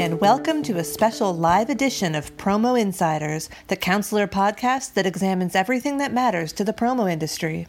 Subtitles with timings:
[0.00, 5.54] and welcome to a special live edition of Promo Insiders, the counselor podcast that examines
[5.54, 7.66] everything that matters to the promo industry.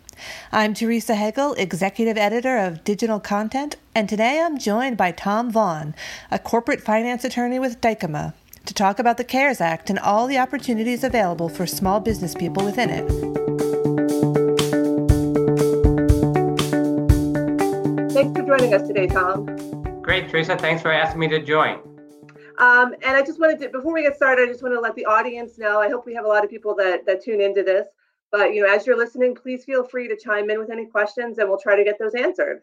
[0.50, 5.94] I'm Teresa Hegel, executive editor of digital content, and today I'm joined by Tom Vaughn,
[6.32, 8.34] a corporate finance attorney with Dykema,
[8.66, 12.64] to talk about the CARES Act and all the opportunities available for small business people
[12.64, 13.10] within it.
[18.14, 19.48] Thanks for joining us today, Tom.
[20.02, 20.58] Great, Teresa.
[20.58, 21.91] Thanks for asking me to join.
[22.62, 24.96] Um, and I just wanted to, before we get started, I just want to let
[24.96, 25.82] the audience know.
[25.82, 27.88] I hope we have a lot of people that that tune into this.
[28.32, 31.40] But you know, as you're listening, please feel free to chime in with any questions,
[31.40, 32.62] and we'll try to get those answered.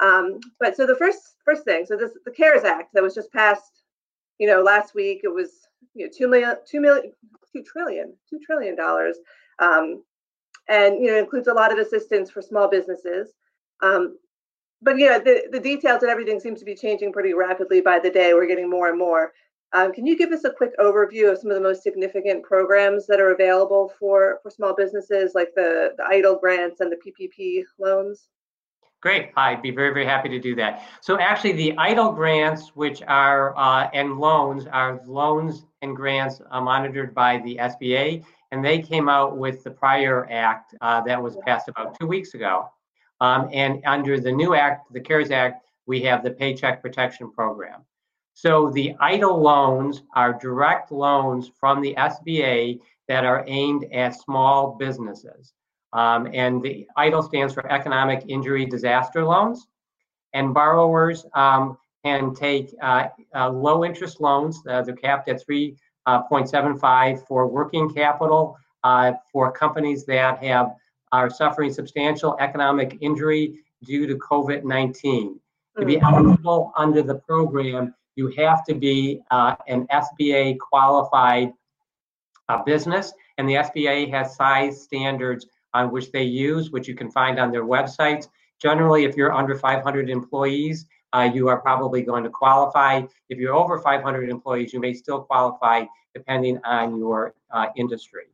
[0.00, 3.32] Um, but so the first first thing, so this the CARES Act that was just
[3.32, 3.82] passed,
[4.38, 5.22] you know, last week.
[5.24, 7.10] It was you know two million, two million,
[7.50, 9.16] two trillion, two trillion dollars,
[9.58, 10.04] um,
[10.68, 13.30] and you know includes a lot of assistance for small businesses.
[13.82, 14.18] Um,
[14.82, 18.10] but yeah, the, the details and everything seems to be changing pretty rapidly by the
[18.10, 18.34] day.
[18.34, 19.32] We're getting more and more.
[19.74, 23.06] Um, can you give us a quick overview of some of the most significant programs
[23.06, 27.64] that are available for, for small businesses, like the, the EIDL grants and the PPP
[27.78, 28.28] loans?
[29.00, 30.82] Great, I'd be very, very happy to do that.
[31.02, 36.60] So actually the EIDL grants, which are, uh, and loans, are loans and grants uh,
[36.60, 41.36] monitored by the SBA, and they came out with the prior act uh, that was
[41.46, 42.70] passed about two weeks ago.
[43.20, 47.84] Um, and under the new act, the CARES Act, we have the Paycheck Protection Program.
[48.34, 54.76] So the EIDL loans are direct loans from the SBA that are aimed at small
[54.78, 55.54] businesses.
[55.92, 59.66] Um, and the EIDL stands for Economic Injury Disaster Loans.
[60.34, 64.62] And borrowers um, can take uh, uh, low interest loans.
[64.68, 65.74] Uh, they're capped at 3.75
[66.06, 70.74] uh, for working capital uh, for companies that have
[71.12, 75.40] are suffering substantial economic injury due to COVID 19.
[75.78, 76.02] To be mm.
[76.02, 81.52] eligible under the program, you have to be uh, an SBA qualified
[82.48, 87.10] uh, business, and the SBA has size standards on which they use, which you can
[87.10, 88.28] find on their websites.
[88.60, 93.02] Generally, if you're under 500 employees, uh, you are probably going to qualify.
[93.28, 98.24] If you're over 500 employees, you may still qualify depending on your uh, industry.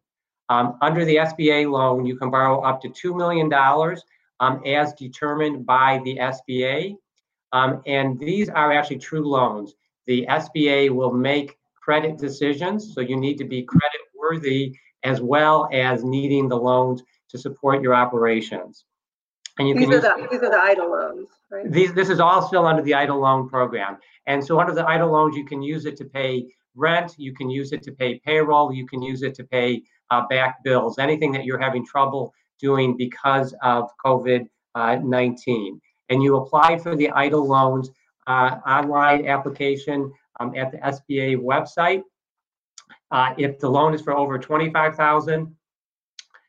[0.49, 3.53] Um, under the SBA loan, you can borrow up to $2 million
[4.41, 6.97] um, as determined by the SBA.
[7.53, 9.75] Um, and these are actually true loans.
[10.06, 15.69] The SBA will make credit decisions, so you need to be credit worthy as well
[15.72, 18.84] as needing the loans to support your operations.
[19.59, 21.71] And you these, can are the, these are the EIDL loans, right?
[21.71, 23.99] These, this is all still under the EIDL loan program.
[24.26, 27.49] And so under the EIDL loans, you can use it to pay rent, you can
[27.49, 31.32] use it to pay payroll, you can use it to pay uh, back bills, anything
[31.32, 35.81] that you're having trouble doing because of COVID uh, 19.
[36.10, 37.91] And you apply for the EIDL loans
[38.26, 42.03] uh, online application um, at the SBA website.
[43.10, 45.54] Uh, if the loan is for over 25,000,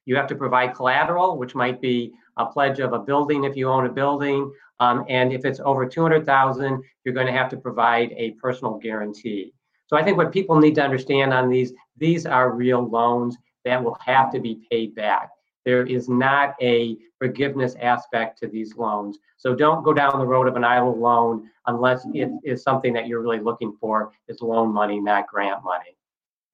[0.05, 3.69] you have to provide collateral, which might be a pledge of a building if you
[3.69, 4.51] own a building.
[4.79, 9.53] Um, and if it's over 200,000, you're going to have to provide a personal guarantee.
[9.87, 13.83] So I think what people need to understand on these, these are real loans that
[13.83, 15.29] will have to be paid back.
[15.65, 19.17] There is not a forgiveness aspect to these loans.
[19.37, 23.07] So don't go down the road of an EIDL loan unless it is something that
[23.07, 25.97] you're really looking for is loan money, not grant money.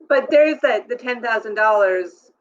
[0.07, 2.31] But there's that the ten thousand dollars,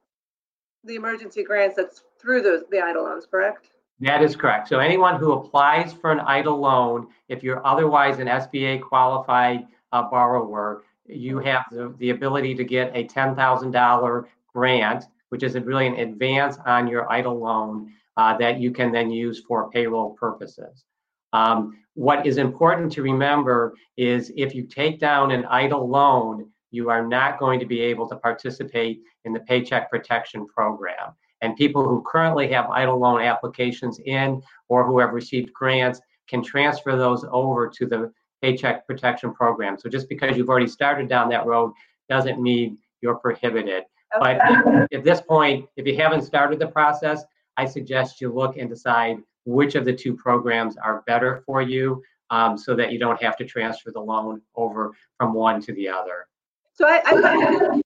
[0.84, 3.70] the emergency grants that's through those the EIDL loans, correct?
[4.00, 4.68] That is correct.
[4.68, 10.04] So anyone who applies for an EIDL loan, if you're otherwise an SBA qualified uh,
[10.08, 14.24] borrower, you have the, the ability to get a $10,000
[14.54, 19.10] grant, which is really an advance on your EIDL loan uh, that you can then
[19.10, 20.84] use for payroll purposes.
[21.32, 26.88] Um, what is important to remember is if you take down an EIDL loan, you
[26.90, 31.14] are not going to be able to participate in the Paycheck Protection Program.
[31.42, 36.42] And people who currently have EIDL loan applications in or who have received grants can
[36.42, 38.12] transfer those over to the
[38.42, 39.78] Paycheck Protection Program.
[39.78, 41.72] So just because you've already started down that road
[42.08, 43.84] doesn't mean you're prohibited.
[44.16, 44.38] Okay.
[44.38, 47.22] But at this point, if you haven't started the process,
[47.56, 52.02] I suggest you look and decide which of the two programs are better for you
[52.30, 55.88] um, so that you don't have to transfer the loan over from one to the
[55.88, 56.26] other.
[56.72, 57.80] So I, I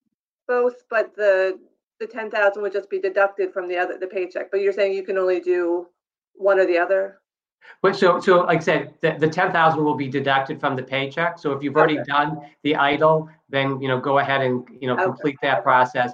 [0.47, 1.59] both, but the
[2.01, 4.51] the ten thousand would just be deducted from the other the paycheck.
[4.51, 5.89] But you're saying you can only do
[6.35, 7.21] one or the other.
[7.83, 10.83] But so, so like I said, the, the ten thousand will be deducted from the
[10.83, 11.39] paycheck.
[11.39, 12.11] So if you've already okay.
[12.11, 15.05] done the EIDL, then you know go ahead and you know okay.
[15.05, 16.13] complete that process.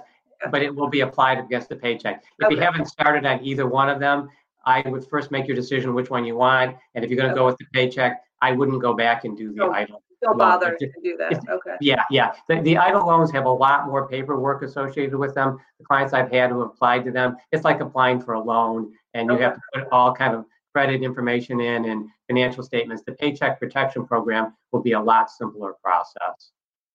[0.49, 2.23] But it will be applied against the paycheck.
[2.39, 2.55] If okay.
[2.55, 4.27] you haven't started on either one of them,
[4.65, 6.75] I would first make your decision which one you want.
[6.95, 9.53] And if you're going to go with the paycheck, I wouldn't go back and do
[9.53, 10.01] the EIDL.
[10.21, 11.43] Don't bother to do that.
[11.49, 11.75] Okay.
[11.81, 12.33] Yeah, yeah.
[12.47, 15.59] The, the EIDL loans have a lot more paperwork associated with them.
[15.79, 19.29] The clients I've had who applied to them, it's like applying for a loan, and
[19.29, 19.43] you okay.
[19.45, 23.03] have to put all kind of credit information in and financial statements.
[23.05, 26.51] The Paycheck Protection Program will be a lot simpler process.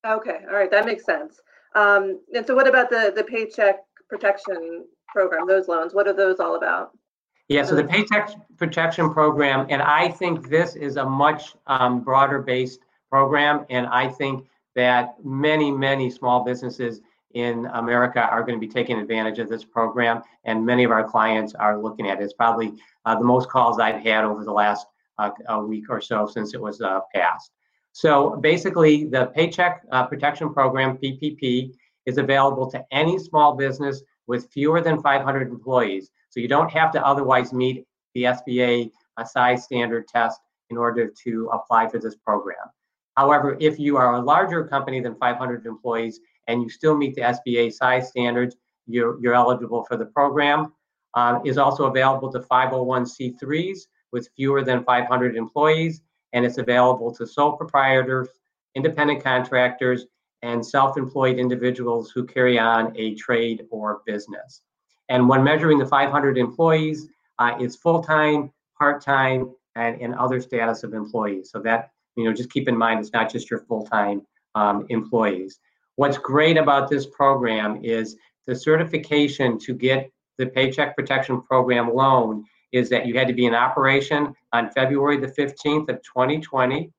[0.06, 1.40] Okay, all right, that makes sense.
[1.74, 5.46] Um, and so, what about the the Paycheck Protection Program?
[5.46, 6.90] Those loans, what are those all about?
[7.48, 12.40] Yeah, so the Paycheck Protection Program, and I think this is a much um, broader
[12.40, 12.80] based
[13.10, 17.00] program, and I think that many, many small businesses
[17.36, 21.06] in America are going to be taking advantage of this program, and many of our
[21.06, 22.24] clients are looking at it.
[22.24, 22.72] It's probably
[23.04, 24.86] uh, the most calls I've had over the last
[25.18, 25.30] uh,
[25.62, 27.50] week or so since it was uh, passed.
[27.92, 31.74] So basically, the Paycheck uh, Protection Program, PPP,
[32.06, 36.10] is available to any small business with fewer than 500 employees.
[36.30, 37.84] So you don't have to otherwise meet
[38.14, 40.40] the SBA uh, size standard test
[40.70, 42.56] in order to apply for this program.
[43.14, 47.22] However, if you are a larger company than 500 employees and you still meet the
[47.22, 48.56] SBA size standards,
[48.86, 50.72] you're, you're eligible for the program.
[51.14, 53.78] Uh, is also available to 501c3s
[54.12, 56.02] with fewer than 500 employees,
[56.34, 58.28] and it's available to sole proprietors,
[58.74, 60.04] independent contractors,
[60.42, 64.60] and self-employed individuals who carry on a trade or business.
[65.08, 67.08] And when measuring the 500 employees,
[67.38, 71.50] uh, it's full-time, part-time, and, and other status of employees.
[71.50, 75.60] So that, you know, just keep in mind, it's not just your full-time um, employees.
[75.96, 78.16] What's great about this program is
[78.46, 83.46] the certification to get the Paycheck Protection Program loan is that you had to be
[83.46, 86.90] in operation on February the 15th of 2020,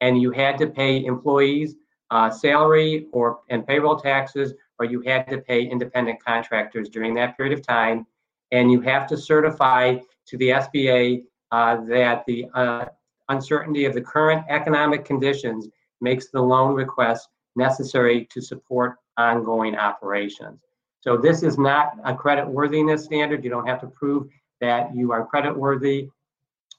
[0.00, 1.76] and you had to pay employees
[2.10, 7.36] uh, salary or and payroll taxes, or you had to pay independent contractors during that
[7.36, 8.04] period of time,
[8.50, 9.96] and you have to certify
[10.26, 11.22] to the SBA
[11.52, 12.86] uh, that the uh,
[13.28, 15.68] uncertainty of the current economic conditions
[16.00, 20.60] makes the loan request necessary to support ongoing operations.
[21.00, 23.42] So this is not a credit worthiness standard.
[23.42, 24.28] You don't have to prove
[24.60, 26.08] that you are credit worthy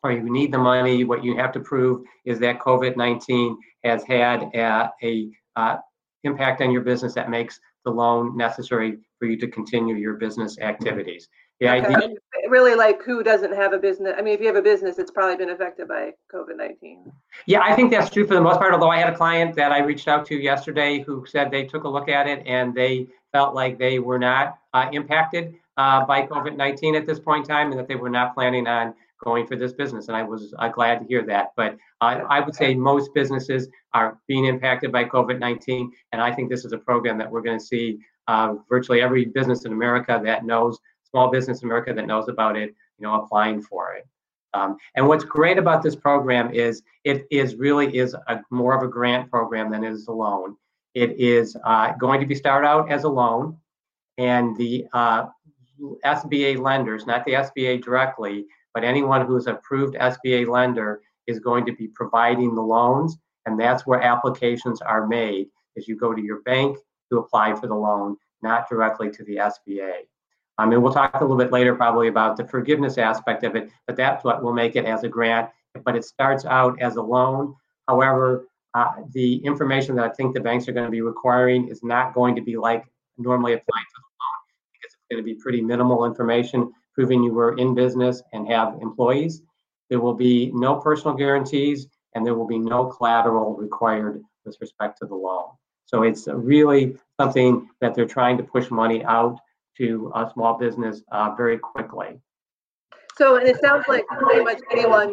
[0.04, 1.04] or you need the money.
[1.04, 5.78] What you have to prove is that COVID-19 has had a, a uh,
[6.24, 10.60] impact on your business that makes the loan necessary for you to continue your business
[10.60, 11.28] activities.
[11.62, 11.96] The okay.
[11.96, 12.16] idea
[12.50, 14.16] really like who doesn't have a business.
[14.18, 17.12] I mean, if you have a business, it's probably been affected by COVID 19.
[17.46, 18.74] Yeah, I think that's true for the most part.
[18.74, 21.84] Although I had a client that I reached out to yesterday who said they took
[21.84, 26.24] a look at it and they felt like they were not uh, impacted uh, by
[26.24, 29.46] COVID 19 at this point in time and that they were not planning on going
[29.46, 30.08] for this business.
[30.08, 31.50] And I was uh, glad to hear that.
[31.56, 35.92] But uh, I would say most businesses are being impacted by COVID 19.
[36.12, 39.26] And I think this is a program that we're going to see uh, virtually every
[39.26, 40.80] business in America that knows
[41.12, 44.08] small business in America that knows about it, you know, applying for it.
[44.54, 48.84] Um, and what's great about this program is it is really is a more of
[48.84, 50.58] a grant program than it is a loan.
[50.94, 53.58] It is uh, going to be started out as a loan,
[54.18, 55.28] and the uh,
[56.06, 61.66] SBA lenders, not the SBA directly, but anyone who is approved SBA lender is going
[61.66, 65.48] to be providing the loans, and that's where applications are made.
[65.78, 66.78] Is you go to your bank
[67.10, 69.94] to apply for the loan, not directly to the SBA.
[70.62, 73.72] Um, and we'll talk a little bit later probably about the forgiveness aspect of it,
[73.88, 75.50] but that's what will make it as a grant.
[75.84, 77.56] But it starts out as a loan.
[77.88, 81.82] However, uh, the information that I think the banks are going to be requiring is
[81.84, 82.86] not going to be like
[83.18, 84.38] normally applied for the loan
[84.74, 88.78] because it's going to be pretty minimal information proving you were in business and have
[88.82, 89.42] employees.
[89.90, 95.00] There will be no personal guarantees and there will be no collateral required with respect
[95.00, 95.46] to the loan.
[95.86, 99.40] So it's really something that they're trying to push money out
[99.82, 102.20] to a small business uh, very quickly.
[103.18, 105.10] So, and it sounds like pretty much anyone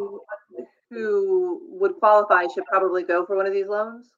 [0.90, 4.10] who would qualify should probably go for one of these loans.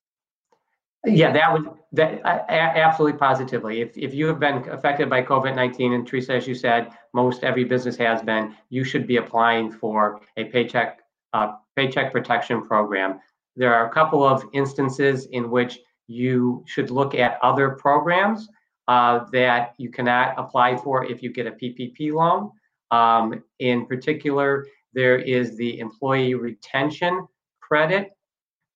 [1.07, 3.81] Yeah, that would that absolutely positively.
[3.81, 7.43] If if you have been affected by COVID nineteen, and Teresa, as you said, most
[7.43, 11.01] every business has been, you should be applying for a paycheck
[11.33, 13.19] uh, paycheck protection program.
[13.57, 18.49] There are a couple of instances in which you should look at other programs
[18.91, 22.51] uh, that you cannot apply for if you get a PPP loan.
[22.91, 27.29] Um, in particular, there is the employee retention
[27.61, 28.11] credit,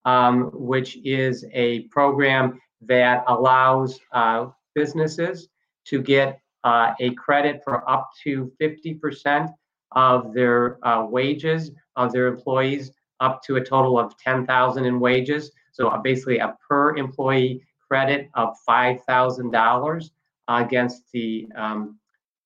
[0.05, 5.49] um, which is a program that allows uh, businesses
[5.87, 9.53] to get uh, a credit for up to 50%
[9.97, 15.51] of their uh, wages of their employees, up to a total of 10,000 in wages.
[15.73, 20.11] So uh, basically, a per employee credit of $5,000
[20.49, 21.99] against the um,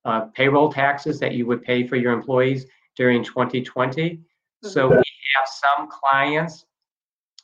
[0.04, 2.66] uh, payroll taxes that you would pay for your employees
[2.96, 4.10] during 2020.
[4.10, 4.68] Mm-hmm.
[4.68, 6.64] So we have some clients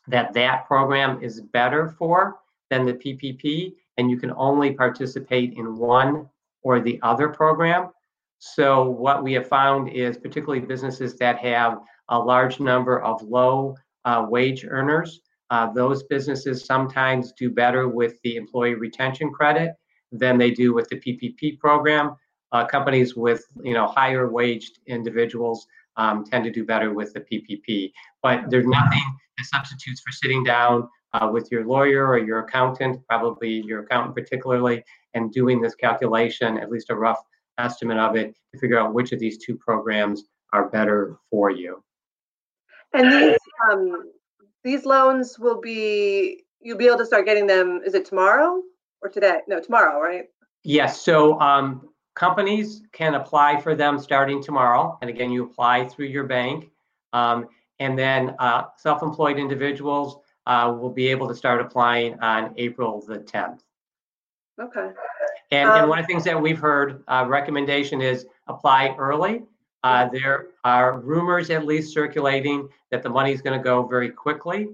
[0.09, 5.77] that that program is better for than the PPP, and you can only participate in
[5.77, 6.29] one
[6.63, 7.91] or the other program.
[8.39, 13.77] So what we have found is particularly businesses that have a large number of low
[14.05, 15.21] uh, wage earners,
[15.51, 19.75] uh, those businesses sometimes do better with the employee retention credit
[20.13, 22.17] than they do with the PPP program.
[22.53, 27.21] Uh, companies with you know higher waged individuals um, tend to do better with the
[27.21, 27.93] PPP.
[28.23, 29.03] But there's nothing
[29.37, 34.15] that substitutes for sitting down uh, with your lawyer or your accountant, probably your accountant
[34.15, 34.85] particularly,
[35.15, 37.23] and doing this calculation, at least a rough
[37.59, 41.83] estimate of it, to figure out which of these two programs are better for you.
[42.93, 43.39] And these
[43.71, 44.11] um,
[44.65, 47.83] these loans will be you'll be able to start getting them.
[47.85, 48.63] Is it tomorrow
[49.03, 49.41] or today?
[49.47, 50.25] No, tomorrow, right?
[50.65, 51.01] Yes.
[51.01, 56.25] So um, companies can apply for them starting tomorrow, and again, you apply through your
[56.25, 56.71] bank,
[57.13, 57.47] um,
[57.79, 60.17] and then uh, self-employed individuals
[60.47, 63.61] uh, will be able to start applying on April the 10th.
[64.61, 64.91] Okay.
[65.51, 69.43] And, um, and one of the things that we've heard uh, recommendation is apply early.
[69.85, 74.09] Uh, there are rumors, at least circulating, that the money is going to go very
[74.09, 74.71] quickly.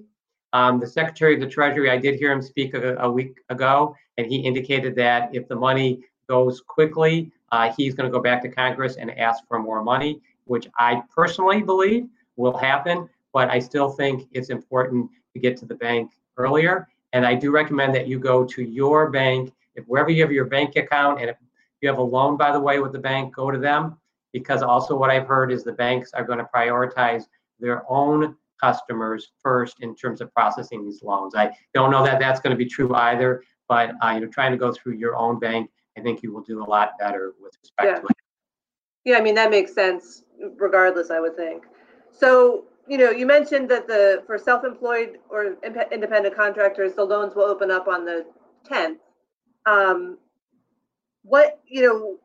[0.52, 3.96] Um, the Secretary of the Treasury, I did hear him speak a, a, week ago,
[4.18, 8.40] and he indicated that if the money goes quickly, uh, he's going to go back
[8.42, 13.08] to Congress and ask for more money, which I personally believe will happen.
[13.32, 16.88] But I still think it's important to get to the bank earlier.
[17.12, 20.44] And I do recommend that you go to your bank, if wherever you have your
[20.44, 21.36] bank account, and if
[21.80, 23.96] you have a loan, by the way, with the bank, go to them.
[24.32, 27.24] Because also, what I've heard is the banks are going to prioritize
[27.58, 31.34] their own customers first in terms of processing these loans.
[31.34, 34.52] I don't know that that's going to be true either, but uh, you know, trying
[34.52, 37.54] to go through your own bank, I think you will do a lot better with
[37.62, 38.00] respect yeah.
[38.00, 38.16] to it.
[39.04, 40.24] Yeah, I mean that makes sense
[40.56, 41.64] regardless, I would think.
[42.12, 45.56] So you know, you mentioned that the for self-employed or
[45.92, 48.26] independent contractors, the loans will open up on the
[48.68, 48.96] 10th.
[49.66, 50.18] Um,
[51.22, 52.16] what you know,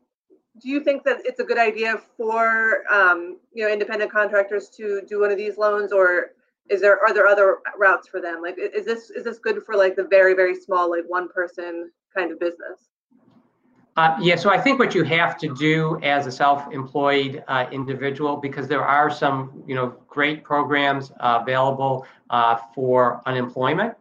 [0.61, 5.01] do you think that it's a good idea for um, you know independent contractors to
[5.07, 6.31] do one of these loans, or
[6.69, 8.41] is there are there other routes for them?
[8.41, 11.91] Like, is this is this good for like the very very small like one person
[12.15, 12.89] kind of business?
[13.97, 18.35] Uh, yeah, so I think what you have to do as a self-employed uh, individual,
[18.35, 22.05] because there are some, you know, great programs uh, available
[22.73, 23.95] for unemployment.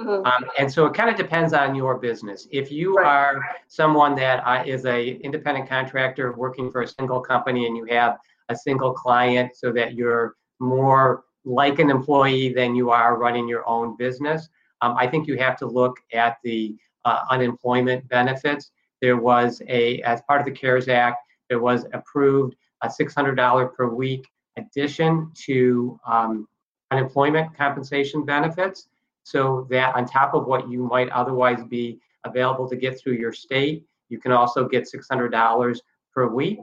[0.00, 0.26] Mm-hmm.
[0.26, 2.48] Um, and so it kind of depends on your business.
[2.50, 3.06] If you right.
[3.06, 7.84] are someone that uh, is a independent contractor working for a single company and you
[7.86, 8.16] have
[8.48, 13.68] a single client, so that you're more like an employee than you are running your
[13.68, 14.48] own business,
[14.80, 20.00] um, I think you have to look at the uh, unemployment benefits there was a,
[20.02, 25.98] as part of the CARES Act, there was approved a $600 per week addition to
[26.06, 26.46] um,
[26.90, 28.88] unemployment compensation benefits.
[29.22, 33.32] So that on top of what you might otherwise be available to get through your
[33.32, 35.80] state, you can also get $600
[36.12, 36.60] per week.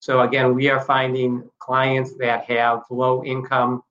[0.00, 3.82] So again, we are finding clients that have low income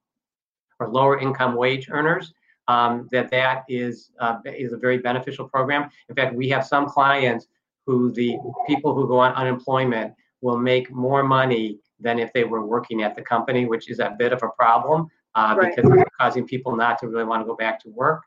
[0.79, 2.33] or lower income wage earners
[2.67, 5.89] um, that that is uh, is a very beneficial program.
[6.07, 7.47] In fact, we have some clients
[7.85, 12.65] who the people who go on unemployment will make more money than if they were
[12.65, 15.07] working at the company, which is a bit of a problem
[15.39, 15.75] uh, right.
[15.75, 18.23] because it's causing people not to really want to go back to work.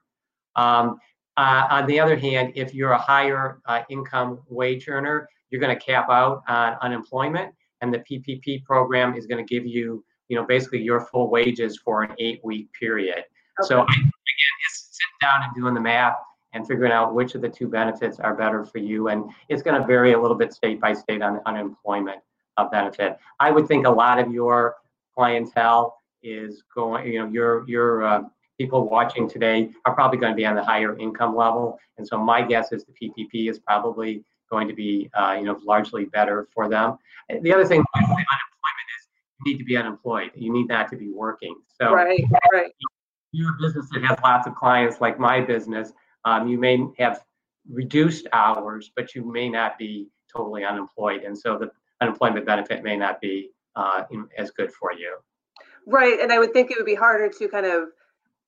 [0.56, 0.98] Um,
[1.36, 5.76] uh, on the other hand, if you're a higher uh, income wage earner, you're going
[5.76, 10.36] to cap out on unemployment, and the PPP program is going to give you, you
[10.36, 13.18] know, basically your full wages for an eight-week period.
[13.18, 13.68] Okay.
[13.68, 14.12] So again,
[14.66, 16.16] it's sitting down and doing the math
[16.54, 19.08] and figuring out which of the two benefits are better for you.
[19.08, 22.20] And it's going to vary a little bit state by state on unemployment
[22.56, 23.18] uh, benefit.
[23.40, 24.76] I would think a lot of your
[25.14, 28.22] clientele is going, you know, your your uh,
[28.58, 31.78] people watching today are probably going to be on the higher income level.
[31.98, 35.58] And so my guess is the PPP is probably going to be, uh, you know,
[35.64, 36.98] largely better for them.
[37.28, 40.30] The other thing with unemployment is you need to be unemployed.
[40.34, 41.56] You need not to be working.
[41.80, 42.72] So right, right.
[43.32, 45.92] You're a business that has lots of clients like my business
[46.24, 47.24] um, you may have
[47.70, 51.22] reduced hours, but you may not be totally unemployed.
[51.22, 54.04] And so the unemployment benefit may not be uh,
[54.36, 55.16] as good for you.
[55.86, 56.20] Right.
[56.20, 57.88] And I would think it would be harder to kind of,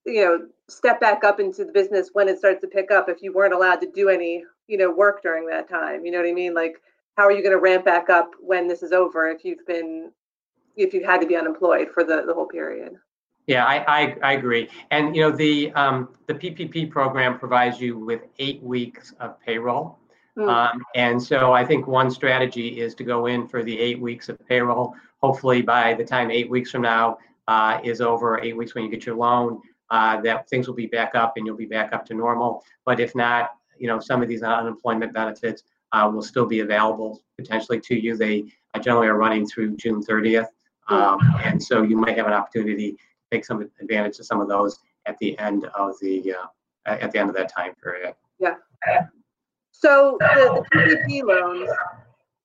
[0.07, 3.23] you know, step back up into the business when it starts to pick up if
[3.23, 6.05] you weren't allowed to do any, you know, work during that time.
[6.05, 6.55] You know what I mean?
[6.55, 6.81] Like,
[7.17, 10.11] how are you going to ramp back up when this is over if you've been,
[10.77, 12.97] if you had to be unemployed for the, the whole period?
[13.47, 14.69] Yeah, I, I, I, agree.
[14.91, 19.99] And you know the um, the PPP program provides you with eight weeks of payroll,
[20.37, 20.49] mm.
[20.49, 24.31] um, and so I think one strategy is to go in for the eight weeks
[24.31, 24.95] of payroll.
[25.25, 27.17] Hopefully, by the time eight weeks from now
[27.49, 30.87] uh, is over, eight weeks when you get your loan, uh, that things will be
[30.87, 32.63] back up and you'll be back up to normal.
[32.85, 35.63] But if not, you know, some of these unemployment benefits
[35.93, 38.19] uh, will still be available potentially to you.
[38.19, 40.49] They uh, generally are running through June 30th.
[40.89, 42.99] Um, and so you might have an opportunity to
[43.33, 46.47] take some advantage of some of those at the end of the uh,
[46.85, 48.15] at the end of that time period.
[48.39, 48.57] Yeah.
[49.71, 51.71] So the, the PPP loans,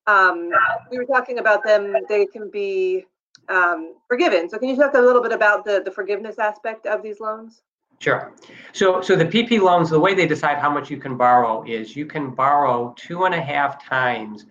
[0.06, 0.50] um,
[0.90, 1.94] we were talking about them.
[2.08, 3.06] They can be
[3.48, 4.48] um, forgiven.
[4.48, 7.62] So can you talk a little bit about the the forgiveness aspect of these loans?
[8.00, 8.32] Sure.
[8.72, 11.94] So, so the PP loans, the way they decide how much you can borrow is
[11.94, 14.46] you can borrow two and a half times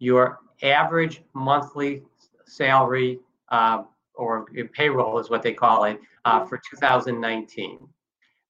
[0.00, 2.02] your average monthly
[2.44, 7.78] salary uh, or payroll is what they call it uh, for 2019.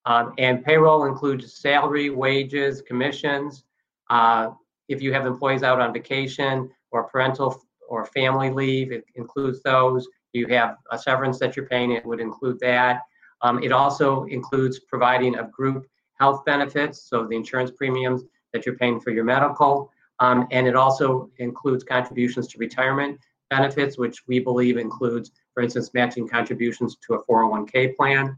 [0.06, 3.64] Um, and payroll includes salary, wages, commissions.
[4.08, 4.52] Uh,
[4.88, 10.06] if you have employees out on vacation or parental or family leave, it includes those.
[10.32, 13.02] You have a severance that you're paying, it would include that.
[13.42, 15.86] Um, it also includes providing of group
[16.18, 19.90] health benefits, so the insurance premiums that you're paying for your medical.
[20.20, 25.90] Um, and it also includes contributions to retirement benefits, which we believe includes, for instance,
[25.94, 28.36] matching contributions to a 401k plan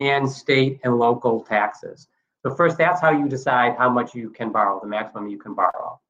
[0.00, 2.08] and state and local taxes.
[2.46, 5.52] So first, that's how you decide how much you can borrow, the maximum you can
[5.52, 6.00] borrow.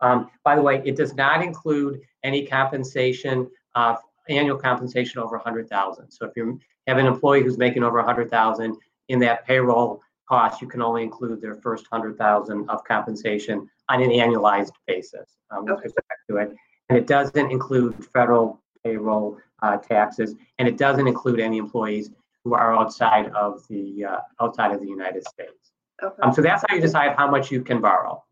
[0.00, 3.94] Um, by the way, it does not include any compensation, uh,
[4.28, 6.10] annual compensation over 100,000.
[6.10, 8.76] So if you have an employee who's making over 100,000
[9.10, 14.10] in that payroll cost, you can only include their first 100,000 of compensation on an
[14.10, 15.82] annualized basis um, with okay.
[15.84, 16.52] respect to it.
[16.88, 22.10] And it doesn't include federal payroll uh, taxes, and it doesn't include any employees
[22.44, 25.72] who are outside of the uh, outside of the United States.
[26.02, 26.22] Okay.
[26.22, 28.22] Um, so that's how you decide how much you can borrow.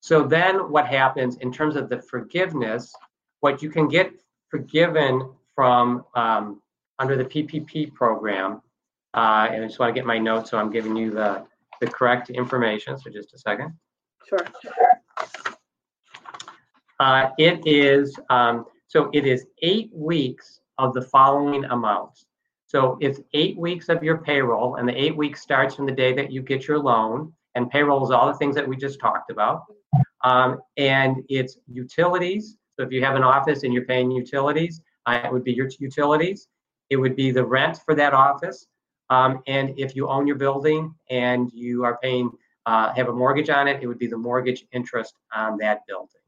[0.00, 2.92] So then what happens in terms of the forgiveness,
[3.40, 4.12] what you can get
[4.48, 6.60] forgiven from um,
[6.98, 8.62] under the PPP program,
[9.14, 11.44] uh, and I just want to get my notes so I'm giving you the,
[11.80, 12.98] the correct information.
[12.98, 13.74] So just a second.
[14.28, 14.46] Sure.
[16.98, 22.26] Uh, it is, um, so it is eight weeks of the following amounts.
[22.72, 26.14] So it's eight weeks of your payroll, and the eight weeks starts from the day
[26.14, 27.30] that you get your loan.
[27.54, 29.64] And payroll is all the things that we just talked about.
[30.24, 32.56] Um, and it's utilities.
[32.74, 35.68] So if you have an office and you're paying utilities, uh, it would be your
[35.80, 36.48] utilities.
[36.88, 38.66] It would be the rent for that office.
[39.10, 42.30] Um, and if you own your building and you are paying,
[42.64, 46.22] uh, have a mortgage on it, it would be the mortgage interest on that building.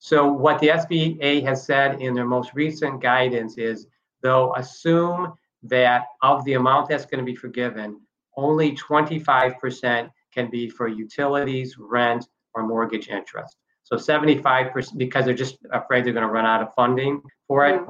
[0.00, 3.86] So what the SBA has said in their most recent guidance is
[4.24, 8.00] they'll assume that of the amount that's going to be forgiven,
[8.36, 13.56] only 25% can be for utilities, rent, or mortgage interest.
[13.84, 17.80] So 75%, because they're just afraid they're going to run out of funding for it,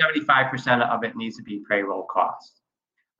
[0.00, 2.60] 75% of it needs to be payroll costs.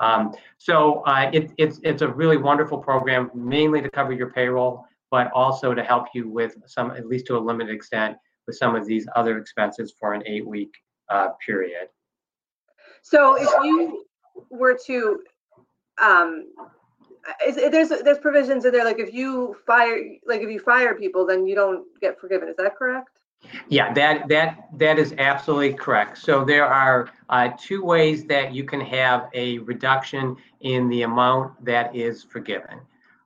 [0.01, 4.85] Um, so uh, it, it's, it's a really wonderful program, mainly to cover your payroll,
[5.11, 8.75] but also to help you with some, at least to a limited extent, with some
[8.75, 10.73] of these other expenses for an eight week
[11.09, 11.89] uh, period.
[13.03, 14.05] So if you
[14.51, 15.21] were to,
[16.01, 16.53] um,
[17.47, 21.27] is, there's there's provisions in there like if you fire like if you fire people
[21.27, 22.49] then you don't get forgiven.
[22.49, 23.19] Is that correct?
[23.69, 26.19] Yeah, that that that is absolutely correct.
[26.19, 31.65] So there are uh, two ways that you can have a reduction in the amount
[31.65, 32.81] that is forgiven.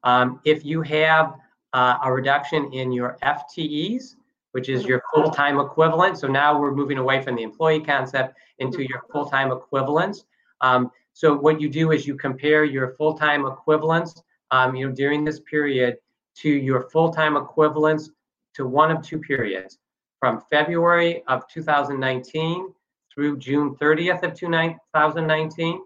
[0.04, 1.34] Um, if you have
[1.72, 4.16] uh, a reduction in your FTEs,
[4.52, 6.18] which is your full-time equivalent.
[6.18, 10.24] So now we're moving away from the employee concept into your full-time equivalents.
[10.60, 15.24] Um, so what you do is you compare your full-time equivalents, um, you know, during
[15.24, 15.96] this period
[16.38, 18.10] to your full-time equivalents
[18.54, 19.78] to one of two periods,
[20.20, 22.72] from February of 2019
[23.12, 25.82] through June 30th of 2019,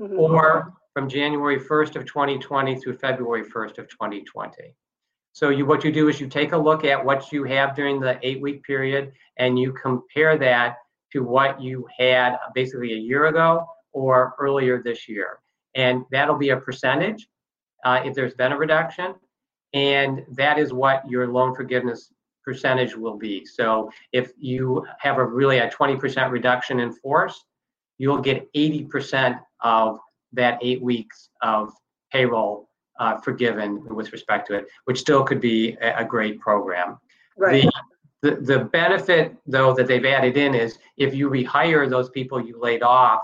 [0.00, 0.18] mm-hmm.
[0.18, 4.74] or from January 1st of 2020 through February 1st of 2020.
[5.32, 8.00] So you, what you do is you take a look at what you have during
[8.00, 10.76] the eight week period and you compare that
[11.12, 15.38] to what you had basically a year ago or earlier this year.
[15.74, 17.28] And that'll be a percentage
[17.84, 19.14] uh, if there's been a reduction.
[19.72, 22.12] And that is what your loan forgiveness
[22.44, 23.44] percentage will be.
[23.44, 27.44] So if you have a really a 20% reduction in force,
[27.98, 29.98] you'll get 80% of
[30.32, 31.72] that eight weeks of
[32.12, 32.69] payroll
[33.00, 36.98] uh, forgiven with respect to it, which still could be a, a great program.
[37.36, 37.64] Right.
[38.22, 42.40] The, the, the benefit, though, that they've added in is if you rehire those people
[42.40, 43.22] you laid off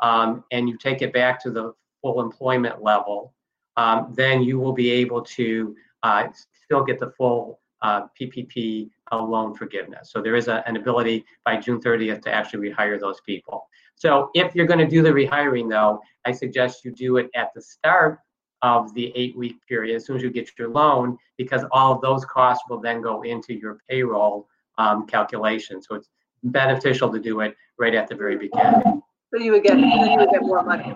[0.00, 3.32] um, and you take it back to the full employment level,
[3.78, 6.28] um, then you will be able to uh,
[6.64, 10.10] still get the full uh, PPP loan forgiveness.
[10.12, 13.66] So there is a, an ability by June 30th to actually rehire those people.
[13.94, 17.54] So if you're going to do the rehiring, though, I suggest you do it at
[17.54, 18.20] the start
[18.62, 22.00] of the eight week period as soon as you get your loan, because all of
[22.00, 25.80] those costs will then go into your payroll um, calculation.
[25.82, 26.08] So it's
[26.42, 29.02] beneficial to do it right at the very beginning.
[29.32, 30.94] So you would get, you would get more money.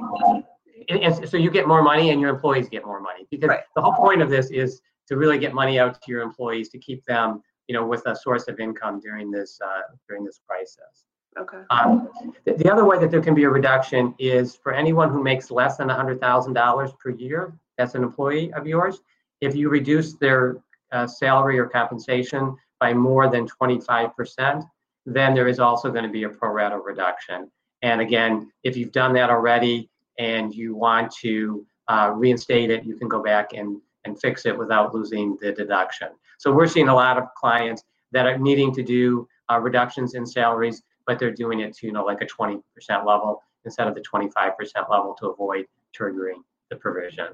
[0.88, 3.60] And so you get more money and your employees get more money because Right.
[3.76, 6.78] the whole point of this is to really get money out to your employees to
[6.78, 11.04] keep them, you know, with a source of income during this uh, during this crisis.
[11.38, 11.62] Okay.
[11.70, 12.10] Um,
[12.44, 15.50] the, the other way that there can be a reduction is for anyone who makes
[15.50, 19.00] less than $100,000 per year, that's an employee of yours.
[19.40, 20.58] If you reduce their
[20.92, 24.64] uh, salary or compensation by more than 25%,
[25.06, 27.50] then there is also going to be a pro rata reduction.
[27.82, 32.96] And again, if you've done that already and you want to uh, reinstate it, you
[32.96, 36.08] can go back and, and fix it without losing the deduction.
[36.38, 40.24] So we're seeing a lot of clients that are needing to do uh, reductions in
[40.26, 42.62] salaries but they're doing it to you know like a 20%
[43.04, 44.54] level instead of the 25%
[44.90, 47.28] level to avoid triggering the provision.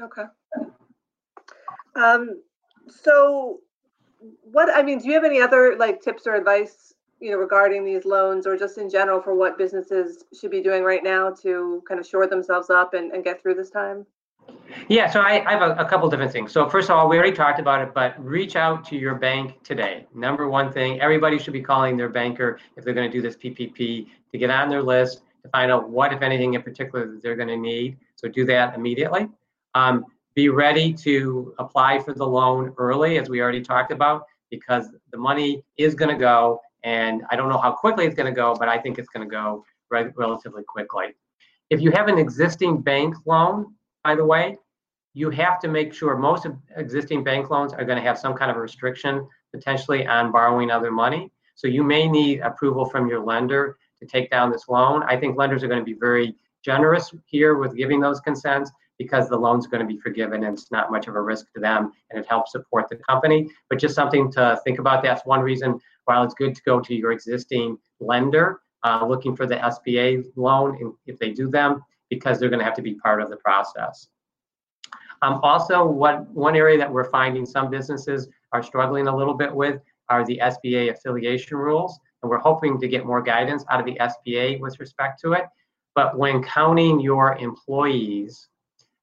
[0.00, 0.24] Okay.
[1.94, 2.42] Um,
[2.88, 3.60] so
[4.42, 7.84] what, I mean, do you have any other like tips or advice, you know, regarding
[7.84, 11.82] these loans or just in general for what businesses should be doing right now to
[11.86, 14.06] kind of shore themselves up and, and get through this time?
[14.88, 16.52] Yeah, so I, I have a, a couple different things.
[16.52, 19.62] So first of all, we already talked about it, but reach out to your bank
[19.62, 20.06] today.
[20.14, 23.36] Number one thing, everybody should be calling their banker if they're going to do this
[23.36, 27.22] PPP to get on their list to find out what, if anything, in particular that
[27.22, 27.96] they're going to need.
[28.16, 29.28] So do that immediately.
[29.74, 34.88] Um, be ready to apply for the loan early, as we already talked about, because
[35.10, 38.36] the money is going to go, and I don't know how quickly it's going to
[38.36, 41.08] go, but I think it's going to go re- relatively quickly.
[41.70, 43.74] If you have an existing bank loan,
[44.08, 44.56] by the way,
[45.12, 48.50] you have to make sure most existing bank loans are going to have some kind
[48.50, 51.30] of restriction potentially on borrowing other money.
[51.56, 55.02] So you may need approval from your lender to take down this loan.
[55.02, 59.28] I think lenders are going to be very generous here with giving those consents because
[59.28, 61.92] the loan's going to be forgiven and it's not much of a risk to them
[62.08, 63.50] and it helps support the company.
[63.68, 65.02] But just something to think about.
[65.02, 69.44] That's one reason while it's good to go to your existing lender uh, looking for
[69.44, 73.22] the SBA loan if they do them because they're going to have to be part
[73.22, 74.08] of the process.
[75.22, 79.52] Um, also, what one area that we're finding some businesses are struggling a little bit
[79.52, 83.86] with are the SBA affiliation rules, and we're hoping to get more guidance out of
[83.86, 85.44] the SBA with respect to it.
[85.94, 88.48] But when counting your employees,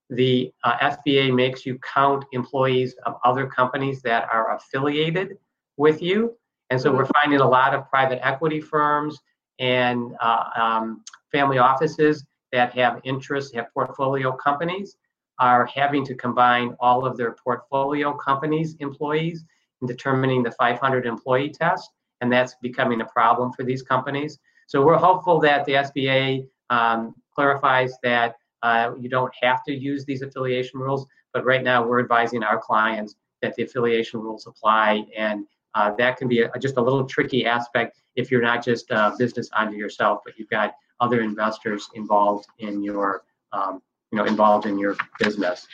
[0.09, 5.37] the uh, SBA makes you count employees of other companies that are affiliated
[5.77, 6.37] with you.
[6.69, 9.19] And so we're finding a lot of private equity firms
[9.59, 14.95] and uh, um, family offices that have interests, have portfolio companies,
[15.39, 19.43] are having to combine all of their portfolio companies' employees
[19.81, 21.91] in determining the 500 employee test,
[22.21, 24.39] and that's becoming a problem for these companies.
[24.67, 30.05] So we're hopeful that the SBA um, clarifies that uh, you don't have to use
[30.05, 35.03] these affiliation rules, but right now we're advising our clients that the affiliation rules apply,
[35.17, 38.89] and uh, that can be a, just a little tricky aspect if you're not just
[38.91, 43.81] a business unto yourself, but you've got other investors involved in your um,
[44.11, 45.67] you know involved in your business.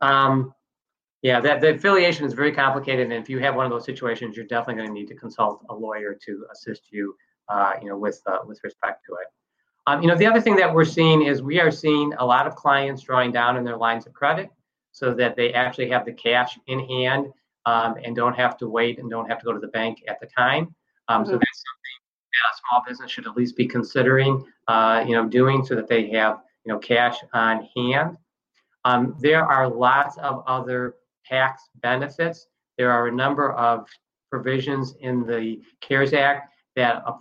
[0.00, 0.54] Um,
[1.22, 4.36] yeah, that the affiliation is very complicated, and if you have one of those situations,
[4.36, 7.14] you're definitely going to need to consult a lawyer to assist you,
[7.48, 9.28] uh, you know, with uh, with respect to it.
[9.86, 12.46] Um, you know, the other thing that we're seeing is we are seeing a lot
[12.46, 14.50] of clients drawing down in their lines of credit
[14.90, 17.32] so that they actually have the cash in hand
[17.66, 20.18] um, and don't have to wait and don't have to go to the bank at
[20.20, 20.74] the time.
[21.08, 21.32] Um, mm-hmm.
[21.32, 21.62] So that's
[22.52, 26.08] a small business should at least be considering, uh, you know, doing so that they
[26.10, 28.16] have you know cash on hand.
[28.84, 32.46] Um, there are lots of other tax benefits.
[32.78, 33.86] There are a number of
[34.30, 37.14] provisions in the CARES Act that uh,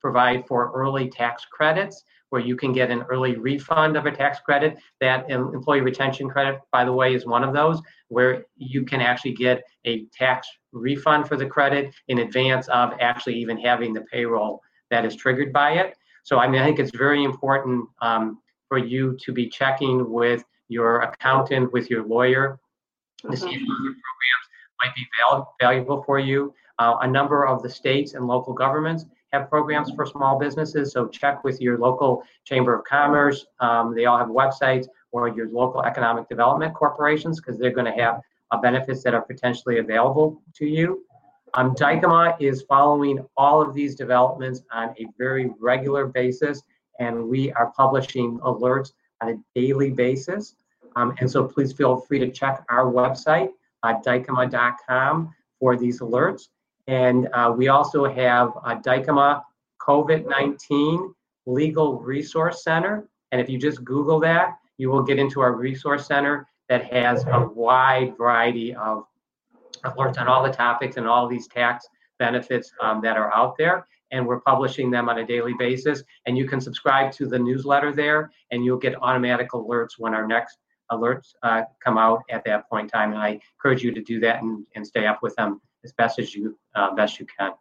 [0.00, 4.40] provide for early tax credits where you can get an early refund of a tax
[4.40, 4.78] credit.
[5.00, 9.34] That employee retention credit, by the way, is one of those where you can actually
[9.34, 14.62] get a tax refund for the credit in advance of actually even having the payroll
[14.90, 15.94] that is triggered by it.
[16.24, 20.42] So, I mean, I think it's very important um, for you to be checking with
[20.68, 22.58] your accountant, with your lawyer,
[23.30, 24.46] to see if other programs
[24.82, 26.54] might be val- valuable for you.
[26.78, 31.08] Uh, a number of the states and local governments have programs for small businesses, so
[31.08, 33.46] check with your local chamber of commerce.
[33.60, 38.02] Um, they all have websites or your local economic development corporations because they're going to
[38.02, 41.04] have uh, benefits that are potentially available to you.
[41.54, 46.62] Um, Dykema is following all of these developments on a very regular basis,
[46.98, 50.54] and we are publishing alerts on a daily basis.
[50.96, 53.48] Um, and so please feel free to check our website,
[53.82, 56.48] uh, dykema.com, for these alerts.
[56.86, 59.42] And uh, we also have a Dykema
[59.80, 61.14] COVID 19
[61.46, 63.08] Legal Resource Center.
[63.30, 67.24] And if you just Google that, you will get into our resource center that has
[67.24, 69.04] a wide variety of
[69.84, 71.86] alerts on all the topics and all these tax
[72.18, 73.86] benefits um, that are out there.
[74.10, 76.02] And we're publishing them on a daily basis.
[76.26, 80.26] And you can subscribe to the newsletter there, and you'll get automatic alerts when our
[80.26, 80.58] next
[80.90, 83.12] alerts uh, come out at that point in time.
[83.12, 86.18] And I encourage you to do that and, and stay up with them as best
[86.18, 87.52] as you uh, best you can.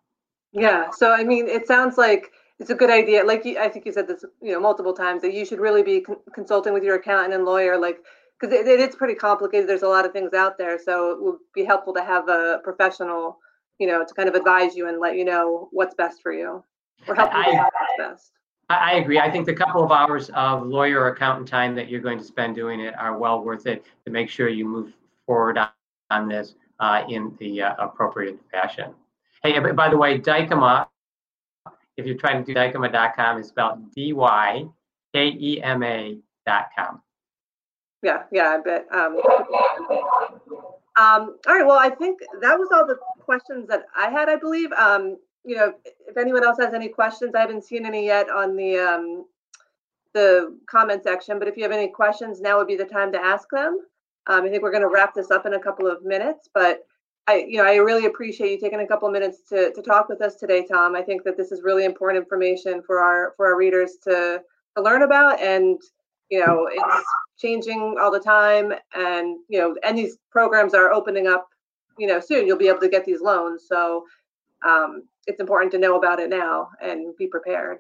[0.51, 0.89] Yeah.
[0.91, 3.23] So I mean, it sounds like it's a good idea.
[3.23, 5.84] Like you, I think you said this, you know, multiple times that you should really
[5.84, 7.99] be con- consulting with your accountant and lawyer, like
[8.39, 9.67] because it, it's pretty complicated.
[9.67, 12.60] There's a lot of things out there, so it would be helpful to have a
[12.63, 13.39] professional,
[13.79, 16.63] you know, to kind of advise you and let you know what's best for you
[17.07, 18.31] or help you I, what's best.
[18.69, 19.19] I agree.
[19.19, 22.23] I think the couple of hours of lawyer or accountant time that you're going to
[22.23, 24.93] spend doing it are well worth it to make sure you move
[25.25, 25.69] forward on,
[26.10, 28.94] on this uh, in the uh, appropriate fashion.
[29.44, 30.88] Hey, by the way, Dykema,
[31.96, 34.65] if you're trying to do dykema.com, is spelled D Y
[35.13, 37.02] K E M A.com.
[38.04, 38.88] Yeah, yeah, I bet.
[38.91, 39.22] Um,
[41.00, 44.36] um, all right, well, I think that was all the questions that I had, I
[44.36, 44.72] believe.
[44.74, 45.74] Um, you know,
[46.08, 49.26] if anyone else has any questions, I haven't seen any yet on the um,
[50.13, 51.38] the comment section.
[51.38, 53.80] But if you have any questions, now would be the time to ask them.
[54.27, 56.86] Um, I think we're going to wrap this up in a couple of minutes, but
[57.27, 60.10] I, you know, I really appreciate you taking a couple of minutes to to talk
[60.10, 60.95] with us today, Tom.
[60.95, 64.41] I think that this is really important information for our for our readers to
[64.75, 65.79] to learn about, and
[66.29, 67.05] you know, it's
[67.38, 71.47] changing all the time, and you know, and these programs are opening up.
[71.97, 74.05] You know, soon you'll be able to get these loans, so
[74.65, 77.77] um, it's important to know about it now and be prepared.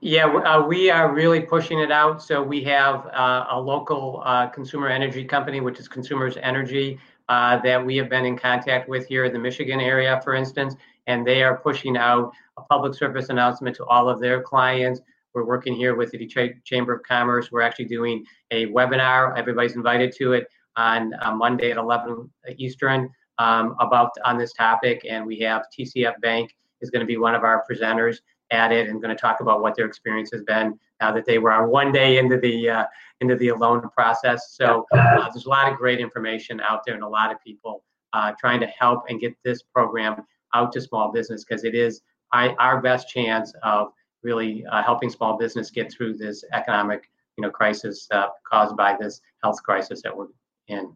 [0.00, 2.22] Yeah, uh, we are really pushing it out.
[2.22, 7.58] So we have uh, a local uh, consumer energy company, which is Consumers Energy, uh,
[7.62, 10.74] that we have been in contact with here in the Michigan area, for instance,
[11.06, 15.00] and they are pushing out a public service announcement to all of their clients.
[15.34, 17.52] We're working here with the Detroit Chamber of Commerce.
[17.52, 19.38] We're actually doing a webinar.
[19.38, 25.06] Everybody's invited to it on uh, Monday at 11 Eastern um, about on this topic,
[25.08, 28.18] and we have TCF Bank is going to be one of our presenters
[28.50, 31.38] at it and going to talk about what their experience has been now that they
[31.38, 32.84] were one day into the uh,
[33.20, 34.52] into the loan process.
[34.52, 37.84] So uh, there's a lot of great information out there and a lot of people
[38.12, 42.02] uh, trying to help and get this program out to small business because it is
[42.32, 47.50] our best chance of really uh, helping small business get through this economic you know
[47.50, 50.26] crisis uh, caused by this health crisis that we're
[50.68, 50.92] in.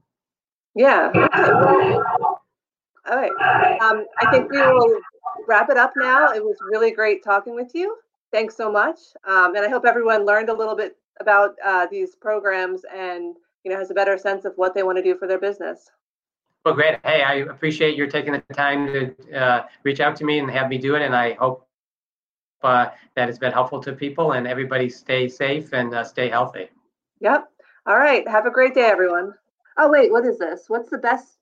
[0.74, 1.10] Yeah.
[3.06, 3.80] All right.
[3.80, 4.98] Um, I think we will
[5.46, 6.32] wrap it up now.
[6.32, 7.96] It was really great talking with you.
[8.32, 8.98] Thanks so much.
[9.26, 13.70] Um, and I hope everyone learned a little bit about uh, these programs and you
[13.70, 15.90] know has a better sense of what they want to do for their business.
[16.64, 16.98] Well, great.
[17.04, 20.68] Hey, I appreciate your taking the time to uh, reach out to me and have
[20.68, 21.02] me do it.
[21.02, 21.68] And I hope
[22.62, 26.70] uh, that has been helpful to people and everybody stay safe and uh, stay healthy.
[27.20, 27.50] Yep.
[27.86, 28.26] All right.
[28.26, 29.34] Have a great day, everyone.
[29.76, 30.64] Oh, wait, what is this?
[30.68, 31.33] What's the best?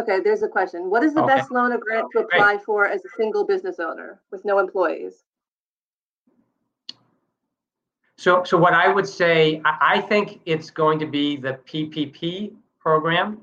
[0.00, 0.88] Okay, there's a question.
[0.88, 1.36] What is the okay.
[1.36, 2.64] best loan or grant to apply Great.
[2.64, 5.24] for as a single business owner with no employees?
[8.16, 13.42] So, so what I would say, I think it's going to be the PPP program.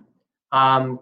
[0.52, 1.00] Um,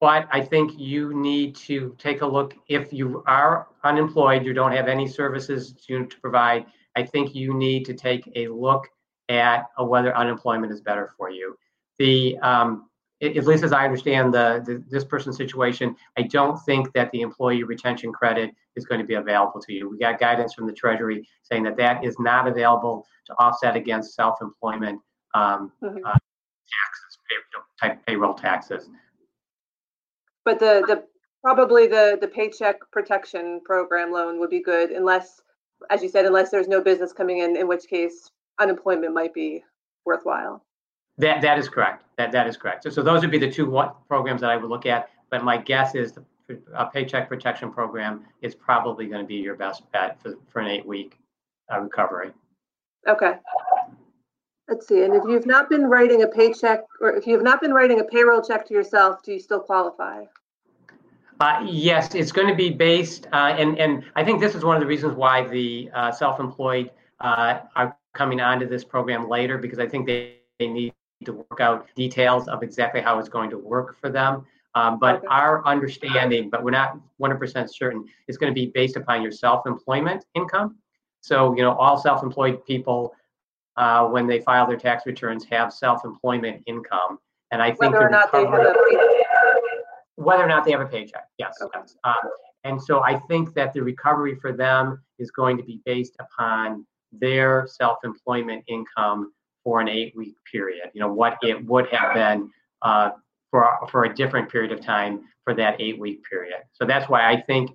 [0.00, 4.72] but I think you need to take a look if you are unemployed, you don't
[4.72, 6.66] have any services to, to provide.
[6.96, 8.88] I think you need to take a look
[9.28, 11.56] at whether unemployment is better for you
[11.98, 12.87] the um,
[13.20, 17.20] at least as I understand the, the, this person's situation, I don't think that the
[17.22, 19.90] employee retention credit is going to be available to you.
[19.90, 24.14] We got guidance from the Treasury saying that that is not available to offset against
[24.14, 25.00] self-employment
[25.34, 25.98] um, mm-hmm.
[26.04, 28.88] uh, taxes, pay, type payroll taxes.
[30.44, 31.04] But the the
[31.42, 35.40] probably the the paycheck protection program loan would be good unless,
[35.90, 39.62] as you said, unless there's no business coming in, in which case unemployment might be
[40.06, 40.64] worthwhile.
[41.18, 42.04] That that is correct.
[42.16, 42.84] That that is correct.
[42.84, 45.10] So, so those would be the two what programs that I would look at.
[45.30, 46.24] But my guess is the
[46.74, 50.68] a paycheck protection program is probably going to be your best bet for, for an
[50.68, 51.18] eight week
[51.72, 52.30] uh, recovery.
[53.06, 53.34] Okay.
[54.68, 55.02] Let's see.
[55.02, 58.04] And if you've not been writing a paycheck or if you've not been writing a
[58.04, 60.24] payroll check to yourself, do you still qualify?
[61.40, 64.74] Uh, yes, it's going to be based, uh, and and I think this is one
[64.74, 69.78] of the reasons why the uh, self-employed uh, are coming onto this program later because
[69.78, 70.92] I think they, they need
[71.24, 74.44] to work out details of exactly how it's going to work for them.
[74.74, 75.26] Um, but okay.
[75.28, 80.24] our understanding, but we're not 100% certain, is going to be based upon your self-employment
[80.34, 80.76] income.
[81.20, 83.12] So, you know, all self-employed people,
[83.76, 87.18] uh, when they file their tax returns, have self-employment income.
[87.50, 88.74] And I think whether or not they have a
[90.16, 91.56] whether or not they have a paycheck, yes.
[91.62, 91.78] Okay.
[92.04, 92.14] Um,
[92.64, 96.84] And so I think that the recovery for them is going to be based upon
[97.12, 99.32] their self-employment income
[99.68, 100.90] for an eight-week period.
[100.94, 102.50] You know what it would have been
[102.80, 103.10] uh,
[103.50, 106.60] for for a different period of time for that eight-week period.
[106.72, 107.72] So that's why I think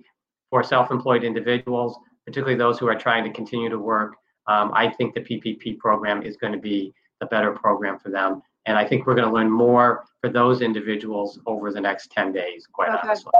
[0.50, 4.16] for self-employed individuals, particularly those who are trying to continue to work,
[4.48, 8.42] um, I think the PPP program is going to be the better program for them.
[8.66, 12.32] And I think we're going to learn more for those individuals over the next 10
[12.32, 12.98] days, quite Okay.
[13.04, 13.30] honestly.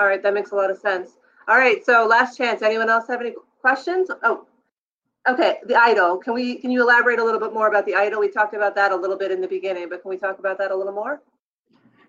[0.00, 1.10] All right, that makes a lot of sense.
[1.46, 2.60] All right, so last chance.
[2.62, 4.10] Anyone else have any questions?
[4.24, 4.46] Oh,
[5.28, 6.22] okay, the EIDL.
[6.22, 8.20] Can we, can you elaborate a little bit more about the EIDL?
[8.20, 10.58] We talked about that a little bit in the beginning, but can we talk about
[10.58, 11.22] that a little more?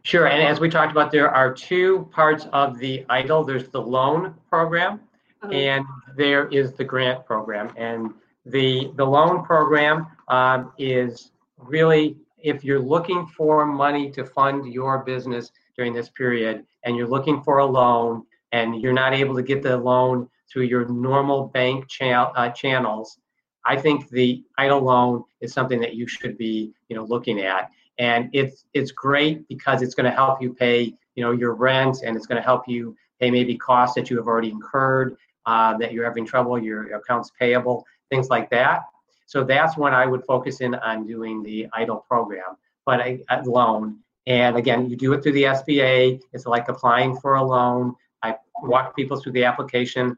[0.04, 3.48] Sure, and as we talked about, there are two parts of the EIDL.
[3.48, 5.00] There's the loan program,
[5.44, 5.54] Mhm.
[5.54, 7.72] and there is the grant program.
[7.78, 8.14] And
[8.46, 15.00] the the loan program um, is really if you're looking for money to fund your
[15.00, 19.42] business during this period, and you're looking for a loan, and you're not able to
[19.42, 23.18] get the loan through your normal bank cha- uh, channels,
[23.66, 27.72] I think the EIDL loan is something that you should be, you know, looking at.
[27.98, 32.02] And it's it's great because it's going to help you pay you know your rent
[32.04, 35.78] and it's going to help you pay maybe costs that you have already incurred uh,
[35.78, 38.82] that you're having trouble your accounts payable things like that.
[39.26, 43.42] So that's when i would focus in on doing the EIDL program but a, a
[43.44, 44.00] loan.
[44.28, 47.96] And again you do it through the sba it's like applying for a loan.
[48.24, 50.18] I walk people through the application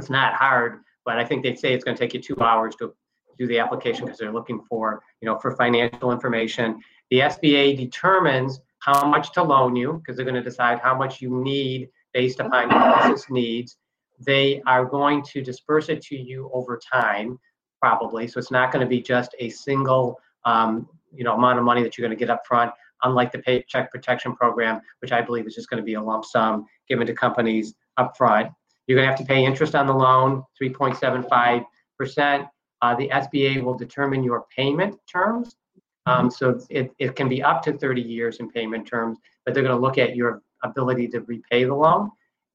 [0.00, 2.74] it's not hard but i think they say it's going to take you two hours
[2.74, 2.92] to
[3.40, 6.78] do the application because they're looking for, you know, for financial information.
[7.10, 11.22] The SBA determines how much to loan you because they're going to decide how much
[11.22, 13.78] you need based upon your business needs.
[14.26, 17.38] They are going to disperse it to you over time,
[17.80, 18.28] probably.
[18.28, 21.82] So it's not going to be just a single, um, you know, amount of money
[21.82, 22.70] that you're going to get up front.
[23.02, 26.26] Unlike the Paycheck Protection Program, which I believe is just going to be a lump
[26.26, 28.50] sum given to companies up front.
[28.90, 31.64] You're going to have to pay interest on the loan, 3.75
[31.96, 32.48] percent
[32.82, 35.56] uh, the SBA will determine your payment terms.
[36.06, 39.62] Um, so it, it can be up to 30 years in payment terms, but they're
[39.62, 42.10] going to look at your ability to repay the loan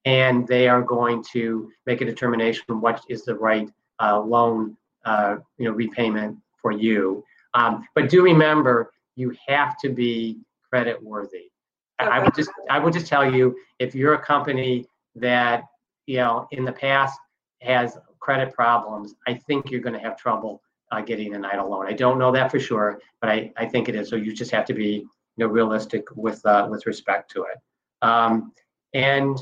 [0.06, 3.70] and they are going to make a determination of what is the right
[4.02, 7.24] uh, loan uh, you know, repayment for you.
[7.54, 11.52] Um, but do remember, you have to be credit worthy.
[12.00, 15.64] I, I would just I would just tell you if you're a company that
[16.06, 17.20] you know in the past
[17.62, 21.88] has credit problems, I think you're going to have trouble uh, getting an EIDL loan.
[21.88, 24.10] I don't know that for sure, but I, I think it is.
[24.10, 25.06] So you just have to be
[25.38, 27.58] you know realistic with uh, with respect to it.
[28.02, 28.52] Um,
[28.94, 29.38] and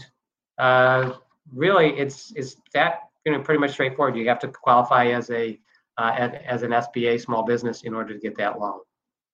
[0.58, 1.14] uh,
[1.54, 4.16] really, it's it's that you know pretty much straightforward.
[4.16, 5.60] You have to qualify as a
[5.98, 8.80] uh, as an SBA small business in order to get that loan.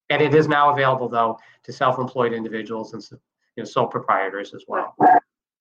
[0.09, 4.63] And it is now available though to self-employed individuals and you know sole proprietors as
[4.67, 4.95] well.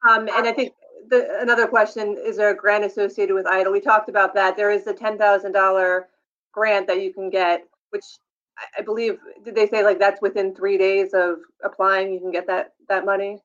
[0.09, 0.72] Um, and I think
[1.08, 3.72] the, another question, is there a grant associated with EIDL?
[3.72, 4.56] We talked about that.
[4.56, 6.04] There is a $10,000
[6.52, 8.04] grant that you can get, which
[8.76, 12.46] I, believe, did they say like that's within three days of applying, you can get
[12.48, 13.38] that, that money?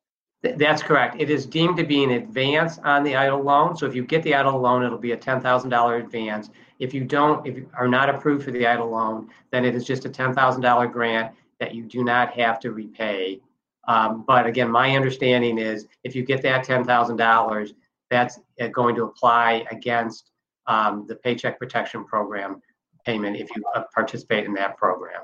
[0.43, 1.17] Th- That's correct.
[1.19, 3.77] It is deemed to be an advance on the EIDL loan.
[3.77, 6.49] So if you get the EIDL loan, it'll be a $10,000 advance.
[6.79, 9.85] If you don't, if you are not approved for the EIDL loan, then it is
[9.85, 13.39] just a $10,000 grant that you do not have to repay.
[13.87, 17.73] Um, but again, my understanding is if you get that $10,000,
[18.09, 20.31] that's uh, going to apply against
[20.67, 22.61] um, the Paycheck Protection Program
[23.05, 25.23] payment if you uh, participate in that program.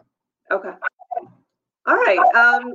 [0.51, 0.71] Okay.
[1.85, 2.19] All right.
[2.35, 2.73] Um,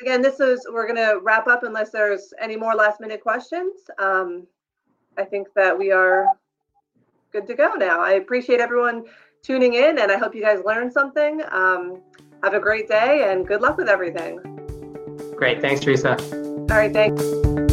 [0.00, 3.74] again, this is, we're gonna wrap up unless there's any more last minute questions.
[3.98, 4.46] Um,
[5.16, 6.26] I think that we are
[7.32, 8.00] good to go now.
[8.00, 9.04] I appreciate everyone
[9.42, 11.42] tuning in and I hope you guys learned something.
[11.50, 12.02] Um,
[12.42, 14.57] have a great day and good luck with everything.
[15.38, 15.60] Great.
[15.60, 16.16] Thanks, Teresa.
[16.18, 17.67] All right, thanks.